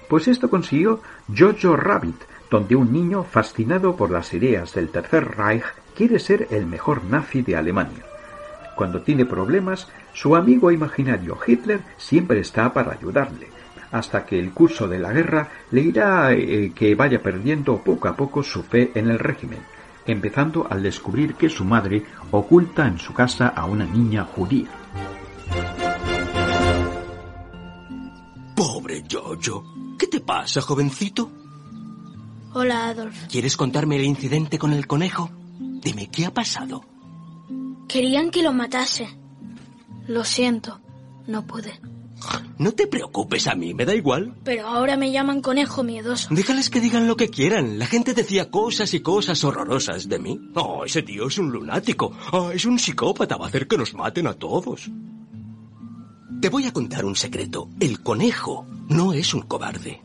Pues 0.08 0.30
esto 0.30 0.50
consiguió 0.50 1.02
Jojo 1.38 1.76
Rabbit, 1.76 2.15
donde 2.50 2.78
un 2.78 2.93
niño 2.93 3.23
fascinado 3.23 3.97
por 3.97 4.10
las 4.10 4.34
ideas 4.34 4.73
del 4.73 4.88
Tercer 4.88 5.36
Reich 5.36 5.65
quiere 5.93 6.17
ser 6.17 6.47
el 6.50 6.65
mejor 6.65 7.04
nazi 7.04 7.41
de 7.41 7.58
Alemania. 7.58 8.06
Cuando 8.78 9.02
tiene 9.02 9.26
problemas, 9.26 9.88
su 10.13 10.36
amigo 10.36 10.72
imaginario 10.72 11.36
Hitler 11.48 11.82
siempre 11.98 12.42
está 12.42 12.72
para 12.72 12.92
ayudarle, 12.92 13.48
hasta 13.92 14.24
que 14.24 14.38
el 14.38 14.52
curso 14.52 14.88
de 14.88 15.00
la 15.00 15.12
guerra 15.12 15.50
le 15.72 15.82
irá 15.82 16.32
eh, 16.32 16.72
que 16.76 16.94
vaya 16.94 17.20
perdiendo 17.24 17.78
poco 17.80 18.08
a 18.08 18.16
poco 18.16 18.44
su 18.44 18.62
fe 18.62 18.92
en 18.94 19.10
el 19.10 19.18
régimen, 19.18 19.62
empezando 20.06 20.68
al 20.70 20.84
descubrir 20.84 21.34
que 21.34 21.50
su 21.50 21.66
madre 21.66 22.04
oculta 22.30 22.86
en 22.86 23.00
su 23.00 23.16
casa 23.16 23.48
a 23.48 23.66
una 23.66 23.86
niña 23.86 24.24
judía. 24.26 24.68
Pobre 28.56 29.04
Jojo. 29.12 29.63
¿Qué 29.98 30.06
te 30.06 30.20
pasa, 30.20 30.62
jovencito? 30.62 31.32
Hola, 32.54 32.90
Adolf. 32.90 33.26
¿Quieres 33.28 33.58
contarme 33.58 33.96
el 33.96 34.04
incidente 34.04 34.60
con 34.60 34.72
el 34.72 34.86
conejo? 34.86 35.32
Dime, 35.82 36.12
¿qué 36.12 36.28
ha 36.28 36.32
pasado? 36.32 36.84
Querían 37.88 38.32
que 38.32 38.43
lo 38.43 38.54
matase. 38.54 39.08
Lo 40.08 40.23
siento, 40.23 40.80
no 41.28 41.45
pude. 41.45 41.80
No 42.58 42.71
te 42.71 42.88
preocupes, 42.88 43.47
a 43.47 43.56
mí 43.56 43.73
me 43.73 43.86
da 43.86 43.93
igual. 43.93 44.36
Pero 44.43 44.67
ahora 44.67 44.97
me 44.97 45.12
llaman 45.12 45.41
conejo 45.41 45.84
miedoso. 45.84 46.30
Déjales 46.32 46.69
que 46.69 46.82
digan 46.82 47.08
lo 47.08 47.15
que 47.15 47.30
quieran. 47.30 47.78
La 47.78 47.86
gente 47.86 48.13
decía 48.13 48.50
cosas 48.50 48.93
y 48.93 49.02
cosas 49.02 49.43
horrorosas 49.43 50.10
de 50.10 50.17
mí. 50.17 50.39
Oh, 50.56 50.84
ese 50.84 51.04
tío 51.04 51.28
es 51.28 51.38
un 51.38 51.52
lunático. 51.52 52.12
Oh, 52.32 52.50
es 52.50 52.65
un 52.65 52.80
psicópata. 52.80 53.38
Va 53.38 53.45
a 53.45 53.50
hacer 53.50 53.67
que 53.67 53.78
nos 53.78 53.93
maten 53.93 54.28
a 54.28 54.34
todos. 54.34 54.89
Te 56.41 56.50
voy 56.50 56.65
a 56.65 56.73
contar 56.73 57.06
un 57.06 57.15
secreto. 57.15 57.69
El 57.80 58.02
conejo 58.02 58.65
no 58.89 59.13
es 59.13 59.34
un 59.34 59.41
cobarde. 59.41 60.02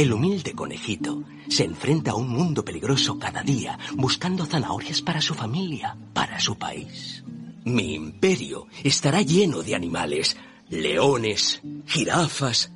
El 0.00 0.14
humilde 0.14 0.54
conejito 0.54 1.24
se 1.50 1.64
enfrenta 1.64 2.12
a 2.12 2.14
un 2.14 2.30
mundo 2.30 2.64
peligroso 2.64 3.18
cada 3.18 3.42
día, 3.42 3.78
buscando 3.96 4.46
zanahorias 4.46 5.02
para 5.02 5.20
su 5.20 5.34
familia, 5.34 5.94
para 6.14 6.40
su 6.40 6.56
país. 6.56 7.22
Mi 7.66 7.96
imperio 7.96 8.66
estará 8.82 9.20
lleno 9.20 9.62
de 9.62 9.74
animales, 9.74 10.38
leones, 10.70 11.60
jirafas, 11.84 12.72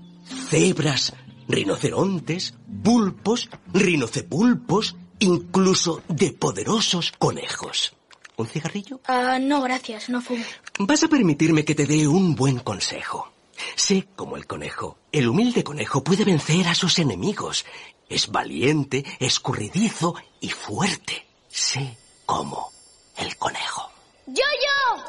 cebras, 0.50 1.14
rinocerontes, 1.48 2.52
pulpos, 2.82 3.48
rinocepulpos, 3.72 4.94
incluso 5.20 6.02
de 6.08 6.30
poderosos 6.32 7.10
conejos. 7.12 7.96
¿Un 8.36 8.48
cigarrillo? 8.48 9.00
Ah, 9.06 9.38
no, 9.40 9.62
gracias, 9.62 10.10
no 10.10 10.20
fumo. 10.20 10.44
Vas 10.78 11.02
a 11.04 11.08
permitirme 11.08 11.64
que 11.64 11.74
te 11.74 11.86
dé 11.86 12.06
un 12.06 12.34
buen 12.34 12.58
consejo. 12.58 13.33
Sé 13.76 14.08
como 14.16 14.36
el 14.36 14.46
conejo. 14.46 14.98
El 15.12 15.28
humilde 15.28 15.64
conejo 15.64 16.02
puede 16.02 16.24
vencer 16.24 16.68
a 16.68 16.74
sus 16.74 16.98
enemigos. 16.98 17.64
Es 18.08 18.30
valiente, 18.30 19.04
escurridizo 19.18 20.14
y 20.40 20.50
fuerte. 20.50 21.26
Sé 21.48 21.96
como 22.26 22.70
el 23.16 23.36
conejo. 23.36 23.90
¡Yo, 24.26 24.34
yo! 24.34 25.04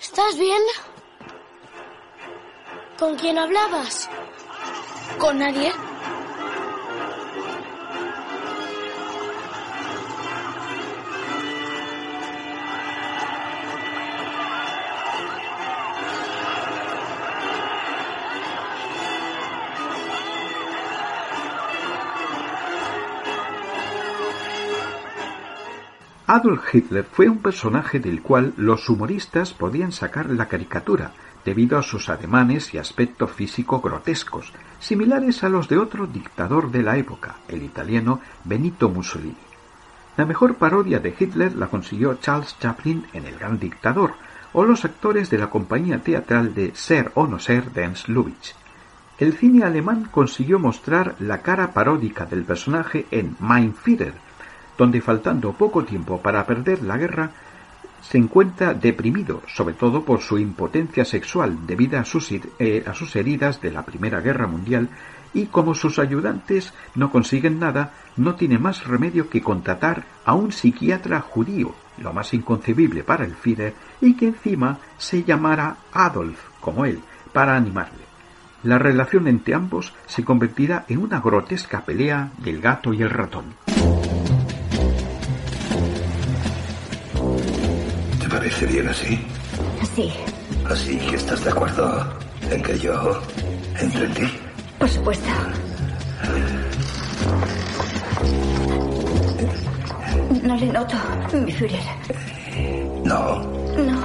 ¿Estás 0.00 0.38
bien? 0.38 0.62
¿Con 2.98 3.16
quién 3.16 3.38
hablabas? 3.38 4.08
¿Con 5.18 5.38
nadie? 5.38 5.72
Adolf 26.28 26.74
Hitler 26.74 27.04
fue 27.04 27.28
un 27.28 27.38
personaje 27.38 28.00
del 28.00 28.20
cual 28.20 28.52
los 28.56 28.88
humoristas 28.88 29.52
podían 29.52 29.92
sacar 29.92 30.28
la 30.28 30.48
caricatura, 30.48 31.12
debido 31.44 31.78
a 31.78 31.84
sus 31.84 32.08
ademanes 32.08 32.74
y 32.74 32.78
aspecto 32.78 33.28
físico 33.28 33.80
grotescos, 33.80 34.52
similares 34.80 35.44
a 35.44 35.48
los 35.48 35.68
de 35.68 35.78
otro 35.78 36.08
dictador 36.08 36.72
de 36.72 36.82
la 36.82 36.96
época, 36.96 37.36
el 37.46 37.62
italiano 37.62 38.20
Benito 38.42 38.88
Mussolini. 38.88 39.36
La 40.16 40.26
mejor 40.26 40.56
parodia 40.56 40.98
de 40.98 41.14
Hitler 41.16 41.54
la 41.54 41.68
consiguió 41.68 42.14
Charles 42.14 42.56
Chaplin 42.58 43.06
en 43.12 43.26
El 43.26 43.38
Gran 43.38 43.60
Dictador, 43.60 44.14
o 44.52 44.64
los 44.64 44.84
actores 44.84 45.30
de 45.30 45.38
la 45.38 45.48
compañía 45.48 46.00
teatral 46.00 46.54
de 46.54 46.74
Ser 46.74 47.12
o 47.14 47.28
no 47.28 47.38
ser 47.38 47.70
de 47.70 47.84
Ernst 47.84 48.08
Lubitsch. 48.08 48.56
El 49.18 49.34
cine 49.34 49.64
alemán 49.64 50.08
consiguió 50.10 50.58
mostrar 50.58 51.14
la 51.20 51.42
cara 51.42 51.72
paródica 51.72 52.26
del 52.26 52.42
personaje 52.42 53.06
en 53.12 53.36
Mein 53.38 53.74
Führer, 53.74 54.25
donde 54.76 55.00
faltando 55.00 55.52
poco 55.52 55.84
tiempo 55.84 56.20
para 56.20 56.46
perder 56.46 56.82
la 56.82 56.96
guerra, 56.96 57.30
se 58.02 58.18
encuentra 58.18 58.74
deprimido, 58.74 59.42
sobre 59.48 59.74
todo 59.74 60.04
por 60.04 60.20
su 60.20 60.38
impotencia 60.38 61.04
sexual 61.04 61.66
debido 61.66 61.98
a 61.98 62.04
sus, 62.04 62.30
eh, 62.30 62.84
a 62.86 62.94
sus 62.94 63.16
heridas 63.16 63.60
de 63.60 63.72
la 63.72 63.84
Primera 63.84 64.20
Guerra 64.20 64.46
Mundial 64.46 64.88
y 65.34 65.46
como 65.46 65.74
sus 65.74 65.98
ayudantes 65.98 66.72
no 66.94 67.10
consiguen 67.10 67.58
nada, 67.58 67.92
no 68.16 68.36
tiene 68.36 68.58
más 68.58 68.86
remedio 68.86 69.28
que 69.28 69.42
contratar 69.42 70.04
a 70.24 70.34
un 70.34 70.52
psiquiatra 70.52 71.20
judío, 71.20 71.74
lo 71.98 72.12
más 72.12 72.32
inconcebible 72.32 73.02
para 73.02 73.24
el 73.24 73.34
Führer, 73.34 73.74
y 74.00 74.14
que 74.14 74.28
encima 74.28 74.78
se 74.96 75.24
llamara 75.24 75.76
Adolf, 75.92 76.38
como 76.60 76.86
él, 76.86 77.00
para 77.32 77.56
animarle. 77.56 78.04
La 78.62 78.78
relación 78.78 79.28
entre 79.28 79.54
ambos 79.54 79.92
se 80.06 80.24
convertirá 80.24 80.86
en 80.88 80.98
una 80.98 81.20
grotesca 81.20 81.82
pelea 81.84 82.30
del 82.38 82.60
gato 82.60 82.94
y 82.94 83.02
el 83.02 83.10
ratón. 83.10 83.44
Parece 88.36 88.66
bien 88.66 88.86
así? 88.88 89.18
Sí, 89.94 90.12
Así 90.68 90.98
que 90.98 91.16
estás 91.16 91.42
de 91.42 91.50
acuerdo 91.50 92.06
en 92.50 92.62
que 92.62 92.78
yo 92.78 93.18
entre 93.80 94.04
en 94.04 94.14
ti. 94.14 94.30
por 94.78 94.88
supuesto. 94.90 95.28
No 100.42 100.54
le 100.56 100.66
noto, 100.66 100.96
mi 101.32 101.50
Führer. 101.52 101.80
No. 103.04 103.42
No. 103.88 104.00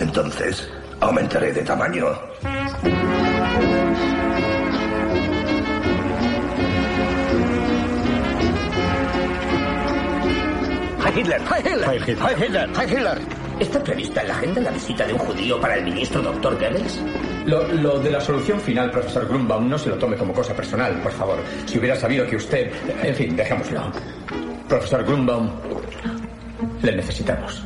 Entonces, 0.00 0.68
aumentaré 1.00 1.52
de 1.52 1.62
tamaño. 1.62 2.06
¡Heil 11.04 11.18
Hitler! 11.18 11.40
¡Heil 11.50 11.66
Hitler! 11.66 11.88
¡Heil 11.88 12.02
Hitler! 12.02 12.18
¡Heil 12.28 12.42
Hitler! 12.44 12.70
¡Heil 12.76 12.90
Hitler! 12.92 13.41
¿Está 13.60 13.82
prevista 13.82 14.22
en 14.22 14.28
la 14.28 14.34
agenda 14.34 14.60
la 14.60 14.70
visita 14.70 15.06
de 15.06 15.12
un 15.12 15.18
judío 15.20 15.60
para 15.60 15.76
el 15.76 15.84
ministro 15.84 16.20
Dr. 16.22 16.58
Goebbels? 16.58 17.00
Lo, 17.46 17.66
lo 17.74 17.98
de 18.00 18.10
la 18.10 18.20
solución 18.20 18.60
final, 18.60 18.90
profesor 18.90 19.26
Grunbaum, 19.28 19.68
no 19.68 19.78
se 19.78 19.88
lo 19.88 19.96
tome 19.96 20.16
como 20.16 20.32
cosa 20.32 20.54
personal, 20.54 21.00
por 21.00 21.12
favor. 21.12 21.38
Si 21.66 21.78
hubiera 21.78 21.96
sabido 21.96 22.26
que 22.26 22.36
usted... 22.36 22.72
En 23.02 23.14
fin, 23.14 23.36
dejémoslo. 23.36 23.82
Profesor 24.68 25.04
Grunbaum, 25.04 25.50
le 26.82 26.96
necesitamos. 26.96 27.62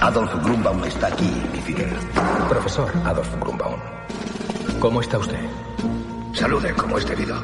Adolf 0.00 0.34
Grunbaum 0.44 0.84
está 0.84 1.08
aquí, 1.08 1.30
mi 1.52 1.60
Führer. 1.60 1.92
Profesor 2.48 2.90
Adolf 3.04 3.28
Grunbaum, 3.40 3.78
¿cómo 4.80 5.00
está 5.02 5.18
usted? 5.18 5.38
Salude 6.32 6.72
como 6.74 6.96
es 6.98 7.06
debido. 7.06 7.36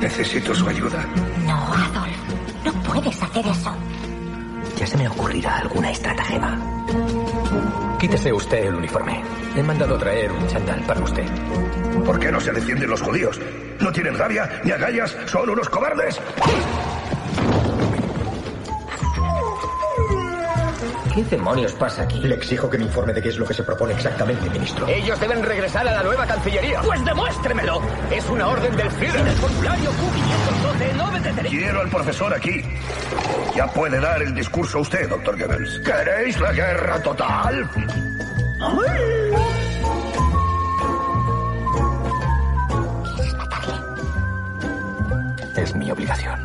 Necesito 0.00 0.54
su 0.54 0.68
ayuda. 0.68 1.04
No, 1.46 1.54
Adolf. 1.72 2.16
No 2.64 2.72
puedes 2.82 3.22
hacer 3.22 3.46
eso. 3.46 3.72
Ya 4.82 4.88
se 4.88 4.96
me 4.96 5.06
ocurrirá 5.06 5.58
alguna 5.58 5.92
estratagema. 5.92 6.58
Quítese 8.00 8.32
usted 8.32 8.66
el 8.66 8.74
uniforme. 8.74 9.22
He 9.54 9.62
mandado 9.62 9.96
traer 9.96 10.32
un 10.32 10.44
chandal 10.48 10.80
para 10.80 11.00
usted. 11.00 11.24
¿Por 12.04 12.18
qué 12.18 12.32
no 12.32 12.40
se 12.40 12.50
defienden 12.50 12.90
los 12.90 13.00
judíos? 13.00 13.38
No 13.78 13.92
tienen 13.92 14.18
rabia 14.18 14.60
ni 14.64 14.72
agallas, 14.72 15.16
son 15.26 15.48
unos 15.50 15.68
cobardes. 15.68 16.20
¿Qué 21.14 21.22
demonios 21.30 21.74
pasa 21.74 22.02
aquí? 22.02 22.18
Le 22.18 22.34
exijo 22.34 22.68
que 22.68 22.78
me 22.78 22.84
informe 22.84 23.12
de 23.12 23.22
qué 23.22 23.28
es 23.28 23.38
lo 23.38 23.46
que 23.46 23.54
se 23.54 23.62
propone 23.62 23.92
exactamente, 23.92 24.50
ministro. 24.50 24.88
Ellos 24.88 25.20
deben 25.20 25.44
regresar 25.44 25.86
a 25.86 25.92
la 25.92 26.02
nueva 26.02 26.26
Cancillería. 26.26 26.80
Pues 26.80 27.04
demuéstremelo. 27.04 27.80
Es 28.10 28.28
una 28.28 28.48
orden 28.48 28.74
del 28.76 28.90
Führer. 28.90 29.28
El 29.28 29.36
formulario 29.36 29.90
Q512 29.90 30.71
Quiero 31.48 31.80
al 31.80 31.88
profesor 31.88 32.34
aquí. 32.34 32.62
Ya 33.54 33.66
puede 33.66 34.00
dar 34.00 34.22
el 34.22 34.34
discurso 34.34 34.80
usted, 34.80 35.08
doctor 35.08 35.38
Goebbels. 35.38 35.80
¿Queréis 35.80 36.40
la 36.40 36.52
guerra 36.52 37.02
total? 37.02 37.68
Es 45.56 45.74
mi 45.74 45.90
obligación. 45.90 46.40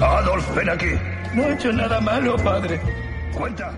Adolf, 0.00 0.54
ven 0.54 0.70
aquí. 0.70 0.98
No 1.34 1.44
he 1.44 1.54
hecho 1.54 1.72
nada 1.72 2.00
malo, 2.00 2.36
padre. 2.36 2.80
Cuenta. 3.34 3.72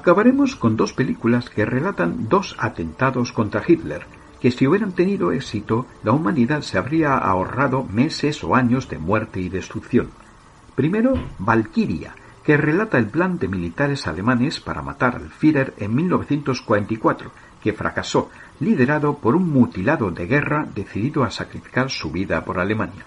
Acabaremos 0.00 0.56
con 0.56 0.78
dos 0.78 0.94
películas 0.94 1.50
que 1.50 1.66
relatan 1.66 2.26
dos 2.30 2.56
atentados 2.58 3.32
contra 3.32 3.62
Hitler, 3.68 4.06
que 4.40 4.50
si 4.50 4.66
hubieran 4.66 4.92
tenido 4.92 5.30
éxito, 5.30 5.86
la 6.02 6.12
humanidad 6.12 6.62
se 6.62 6.78
habría 6.78 7.18
ahorrado 7.18 7.84
meses 7.84 8.42
o 8.42 8.56
años 8.56 8.88
de 8.88 8.96
muerte 8.96 9.40
y 9.40 9.50
destrucción. 9.50 10.08
Primero, 10.74 11.12
Valkyria, 11.38 12.14
que 12.42 12.56
relata 12.56 12.96
el 12.96 13.08
plan 13.08 13.38
de 13.38 13.48
militares 13.48 14.06
alemanes 14.06 14.58
para 14.58 14.80
matar 14.80 15.16
al 15.16 15.28
Führer 15.28 15.74
en 15.76 15.94
1944, 15.94 17.30
que 17.62 17.74
fracasó, 17.74 18.30
liderado 18.58 19.18
por 19.18 19.36
un 19.36 19.50
mutilado 19.52 20.10
de 20.10 20.26
guerra 20.26 20.66
decidido 20.74 21.24
a 21.24 21.30
sacrificar 21.30 21.90
su 21.90 22.10
vida 22.10 22.42
por 22.42 22.58
Alemania. 22.58 23.04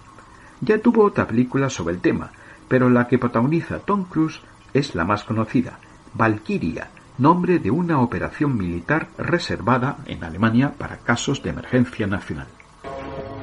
Ya 0.62 0.78
tuvo 0.78 1.06
otra 1.06 1.26
película 1.26 1.72
sobre 1.72 1.96
el 1.96 2.02
tema, 2.02 2.30
pero 2.68 2.88
la 2.92 3.08
que 3.08 3.18
protagoniza 3.18 3.80
Tom 3.80 4.04
Cruise 4.04 4.42
es 4.76 4.94
la 4.94 5.06
más 5.06 5.24
conocida, 5.24 5.80
Valkyria, 6.14 6.90
nombre 7.18 7.60
de 7.60 7.72
una 7.72 8.02
operación 8.02 8.58
militar 8.58 9.10
reservada 9.18 9.98
en 10.06 10.24
Alemania 10.24 10.74
para 10.78 10.98
casos 10.98 11.42
de 11.44 11.50
emergencia 11.52 12.08
nacional. 12.08 12.48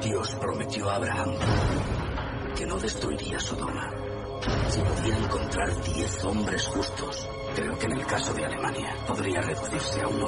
Dios 0.03 0.35
prometió 0.35 0.89
a 0.89 0.95
Abraham 0.95 1.31
que 2.55 2.65
no 2.65 2.77
destruiría 2.77 3.39
Sodoma 3.39 3.89
si 4.69 4.81
podía 4.81 5.17
encontrar 5.17 5.69
diez 5.83 6.23
hombres 6.23 6.67
justos. 6.67 7.29
Creo 7.55 7.77
que 7.77 7.85
en 7.85 7.97
el 7.97 8.05
caso 8.05 8.33
de 8.33 8.45
Alemania 8.45 8.95
podría 9.07 9.41
reducirse 9.41 10.01
a 10.01 10.07
uno. 10.07 10.27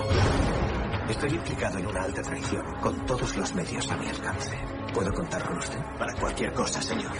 Estoy 1.09 1.31
implicado 1.31 1.79
en 1.79 1.87
una 1.87 2.03
alta 2.03 2.21
traición, 2.21 2.63
con 2.81 3.05
todos 3.05 3.35
los 3.35 3.53
medios 3.55 3.89
a 3.89 3.97
mi 3.97 4.07
alcance. 4.07 4.57
¿Puedo 4.93 5.11
contar 5.13 5.43
con 5.43 5.57
usted? 5.57 5.79
Para 5.97 6.13
cualquier 6.13 6.53
cosa, 6.53 6.81
señor. 6.81 7.11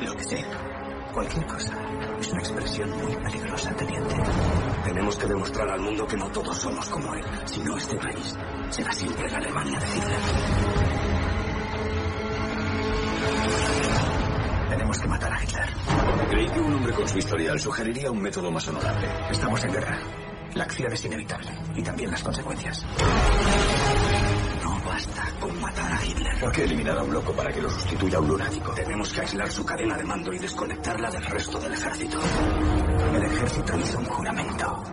Lo 0.00 0.14
que 0.14 0.24
sea. 0.24 0.73
Cualquier 1.14 1.46
cosa. 1.46 1.72
Es 2.18 2.32
una 2.32 2.40
expresión 2.40 2.90
muy 2.90 3.14
peligrosa, 3.14 3.72
teniente. 3.76 4.16
Tenemos 4.84 5.16
que 5.16 5.26
demostrar 5.26 5.70
al 5.70 5.80
mundo 5.80 6.04
que 6.08 6.16
no 6.16 6.28
todos 6.32 6.58
somos 6.58 6.90
como 6.90 7.14
él. 7.14 7.24
Si 7.44 7.60
no, 7.60 7.76
este 7.76 7.96
país 7.96 8.34
será 8.70 8.92
siempre 8.92 9.30
la 9.30 9.38
Alemania 9.38 9.78
de 9.78 9.86
Hitler. 9.86 10.20
Tenemos 14.70 14.98
que 14.98 15.06
matar 15.08 15.32
a 15.32 15.44
Hitler. 15.44 15.68
Creí 16.30 16.48
que 16.48 16.60
un 16.60 16.74
hombre 16.74 16.92
con 16.94 17.08
su 17.08 17.18
historial 17.18 17.60
sugeriría 17.60 18.10
un 18.10 18.20
método 18.20 18.50
más 18.50 18.66
honorable. 18.66 19.08
Estamos 19.30 19.64
en 19.64 19.72
guerra. 19.72 19.98
La 20.54 20.64
acción 20.64 20.92
es 20.92 21.04
inevitable. 21.04 21.50
Y 21.76 21.82
también 21.82 22.10
las 22.10 22.24
consecuencias. 22.24 22.84
Basta 24.94 25.24
con 25.40 25.60
matar 25.60 25.92
a 25.92 26.06
Hitler. 26.06 26.38
¿Por 26.38 26.52
qué 26.52 26.62
eliminar 26.62 26.96
a 26.96 27.02
un 27.02 27.12
loco 27.12 27.32
para 27.32 27.52
que 27.52 27.60
lo 27.60 27.68
sustituya 27.68 28.18
a 28.18 28.20
un 28.20 28.28
lunático? 28.28 28.72
Tenemos 28.74 29.12
que 29.12 29.22
aislar 29.22 29.50
su 29.50 29.66
cadena 29.66 29.96
de 29.96 30.04
mando 30.04 30.32
y 30.32 30.38
desconectarla 30.38 31.10
del 31.10 31.24
resto 31.24 31.58
del 31.58 31.72
ejército. 31.72 32.16
El 33.12 33.24
ejército 33.24 33.76
hizo 33.76 33.98
un 33.98 34.04
juramento. 34.04 34.84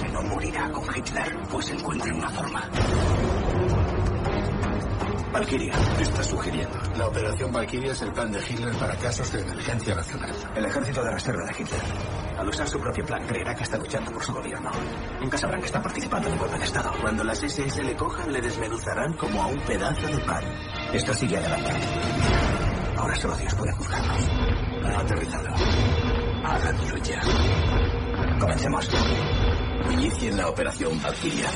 Que 0.00 0.08
no 0.08 0.22
morirá 0.22 0.70
con 0.70 0.84
Hitler, 0.96 1.36
pues 1.50 1.70
encuentra 1.72 2.14
una 2.14 2.30
forma. 2.30 2.70
Valkyria. 5.30 5.74
¿Qué 5.98 6.04
está 6.04 6.22
sugiriendo? 6.22 6.78
La 6.96 7.08
operación 7.08 7.52
Valkyria 7.52 7.92
es 7.92 8.00
el 8.00 8.12
plan 8.12 8.32
de 8.32 8.38
Hitler 8.38 8.72
para 8.76 8.96
casos 8.96 9.30
de 9.30 9.42
emergencia 9.42 9.94
nacional. 9.94 10.34
El 10.54 10.64
ejército 10.64 11.04
de 11.04 11.10
reserva 11.10 11.44
de 11.44 11.52
Hitler, 11.60 11.82
al 12.44 12.50
usar 12.50 12.68
su 12.68 12.78
propio 12.78 13.04
plan, 13.06 13.26
creerá 13.26 13.54
que 13.54 13.62
está 13.62 13.78
luchando 13.78 14.12
por 14.12 14.22
su 14.22 14.32
gobierno. 14.32 14.70
Nunca 15.20 15.38
sabrán 15.38 15.60
que 15.60 15.66
está 15.66 15.80
participando 15.82 16.28
en 16.28 16.34
un 16.34 16.38
golpe 16.38 16.58
de 16.58 16.64
Estado. 16.64 16.92
Cuando 17.00 17.24
las 17.24 17.42
SS 17.42 17.82
le 17.82 17.96
cojan, 17.96 18.30
le 18.32 18.40
desmenuzarán 18.40 19.14
como 19.14 19.42
a 19.42 19.46
un 19.46 19.58
pedazo 19.60 20.06
de 20.06 20.18
pan. 20.24 20.44
Esto 20.92 21.14
sigue 21.14 21.38
adelante. 21.38 21.70
Ahora 22.96 23.16
solo 23.16 23.34
Dios 23.36 23.54
puede 23.54 23.72
juzgarnos. 23.72 24.28
Aterrizado. 24.94 25.48
Háganlo 26.44 26.96
ya. 26.98 27.20
Comencemos. 28.38 28.90
Inicien 29.90 30.36
la 30.36 30.48
operación 30.48 31.00
Valkyria. 31.02 31.48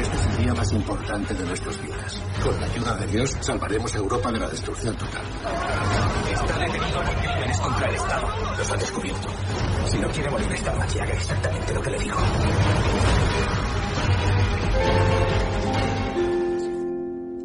Este 0.00 0.16
es 0.16 0.26
el 0.26 0.36
día 0.44 0.54
más 0.54 0.72
importante 0.72 1.34
de 1.34 1.44
nuestros 1.44 1.82
días. 1.82 2.20
Con 2.42 2.60
la 2.60 2.66
ayuda 2.66 2.96
de 2.96 3.06
Dios, 3.06 3.36
salvaremos 3.40 3.94
a 3.94 3.98
Europa 3.98 4.30
de 4.30 4.38
la 4.40 4.48
destrucción 4.48 4.94
total. 4.96 5.22
Está 6.32 6.58
detenido 6.58 7.02
por 7.02 7.14
crímenes 7.14 7.60
contra 7.60 7.88
el 7.88 7.94
Estado. 7.94 8.26
Los 8.58 8.72
han 8.72 8.78
descubierto. 8.78 9.28
Si 9.86 9.98
no 9.98 10.08
quiere 10.08 10.30
morir 10.30 10.52
esta 10.52 10.74
noche, 10.74 11.00
haga 11.00 11.12
exactamente 11.12 11.74
lo 11.74 11.82
que 11.82 11.90
le 11.90 11.98
digo. 11.98 12.16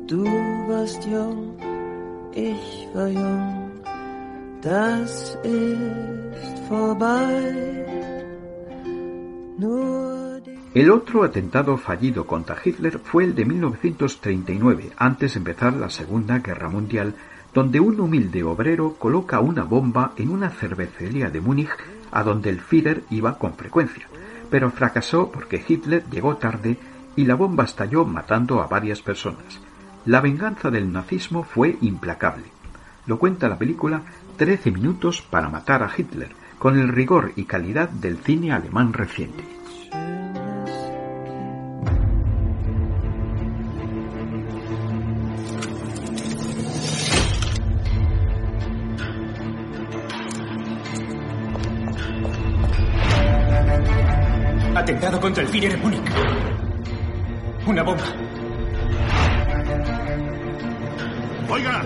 Du 0.07 0.25
warst 0.67 1.03
jung, 1.05 1.55
ich 2.33 2.87
war 2.93 3.07
jung, 3.07 3.81
das 4.61 5.37
ist 5.41 6.67
vorbei. 6.67 7.81
Nur 9.57 10.10
El 10.73 10.89
otro 10.89 11.25
atentado 11.25 11.75
fallido 11.75 12.25
contra 12.25 12.55
Hitler 12.63 12.97
fue 12.99 13.25
el 13.25 13.35
de 13.35 13.43
1939, 13.43 14.91
antes 14.95 15.33
de 15.33 15.39
empezar 15.39 15.73
la 15.73 15.89
Segunda 15.89 16.39
Guerra 16.39 16.69
Mundial, 16.69 17.13
donde 17.53 17.81
un 17.81 17.99
humilde 17.99 18.41
obrero 18.43 18.93
coloca 18.97 19.41
una 19.41 19.65
bomba 19.65 20.13
en 20.15 20.29
una 20.29 20.49
cervecería 20.49 21.29
de 21.29 21.41
Múnich 21.41 21.71
a 22.09 22.23
donde 22.23 22.49
el 22.49 22.61
Führer 22.61 23.03
iba 23.09 23.37
con 23.37 23.55
frecuencia, 23.55 24.07
pero 24.49 24.71
fracasó 24.71 25.29
porque 25.29 25.61
Hitler 25.67 26.05
llegó 26.09 26.37
tarde 26.37 26.77
y 27.17 27.25
la 27.25 27.35
bomba 27.35 27.65
estalló 27.65 28.05
matando 28.05 28.61
a 28.61 28.67
varias 28.67 29.01
personas. 29.01 29.59
La 30.05 30.21
venganza 30.21 30.71
del 30.71 30.89
nazismo 30.89 31.43
fue 31.43 31.77
implacable. 31.81 32.45
Lo 33.07 33.19
cuenta 33.19 33.49
la 33.49 33.57
película 33.57 34.03
13 34.37 34.71
minutos 34.71 35.21
para 35.21 35.49
matar 35.49 35.83
a 35.83 35.91
Hitler, 35.95 36.31
con 36.57 36.79
el 36.79 36.87
rigor 36.87 37.33
y 37.35 37.43
calidad 37.43 37.89
del 37.89 38.19
cine 38.19 38.53
alemán 38.53 38.93
reciente. 38.93 39.60
Atentado 54.91 55.21
contra 55.21 55.41
el 55.43 55.47
Führer 55.47 55.71
en 55.71 55.81
Múnich. 55.81 56.03
Una 57.65 57.81
bomba. 57.81 58.03
Oiga. 61.49 61.81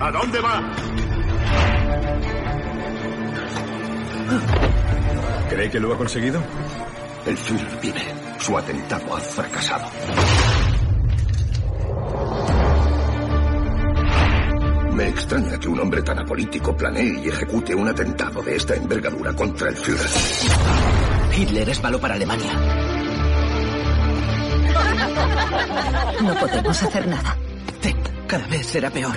¿A 0.00 0.10
dónde 0.10 0.40
va? 0.40 0.72
¿Cree 5.50 5.70
que 5.70 5.78
lo 5.78 5.92
ha 5.92 5.98
conseguido? 5.98 6.42
El 7.26 7.36
Führer 7.36 7.78
vive. 7.82 8.02
Su 8.38 8.56
atentado 8.56 9.14
ha 9.14 9.20
fracasado. 9.20 9.86
Me 14.94 15.08
extraña 15.08 15.60
que 15.60 15.68
un 15.68 15.78
hombre 15.78 16.00
tan 16.00 16.20
apolítico 16.20 16.74
planee 16.74 17.20
y 17.22 17.28
ejecute 17.28 17.74
un 17.74 17.86
atentado 17.86 18.42
de 18.42 18.56
esta 18.56 18.74
envergadura 18.74 19.34
contra 19.34 19.68
el 19.68 19.76
Führer. 19.76 20.87
Hitler 21.38 21.68
es 21.68 21.80
malo 21.80 22.00
para 22.00 22.14
Alemania. 22.14 22.52
No 26.20 26.34
podemos 26.34 26.82
hacer 26.82 27.06
nada. 27.06 27.36
Cada 28.26 28.46
vez 28.48 28.66
será 28.66 28.90
peor. 28.90 29.14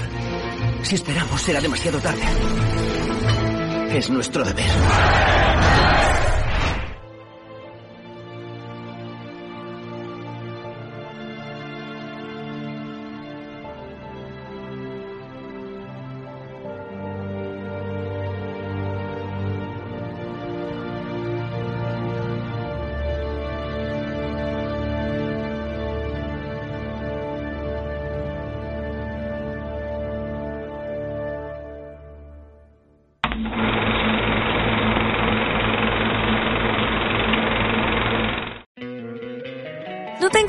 Si 0.84 0.96
esperamos, 0.96 1.42
será 1.42 1.60
demasiado 1.60 2.00
tarde. 2.00 2.22
Es 3.98 4.10
nuestro 4.12 4.44
deber. 4.44 5.31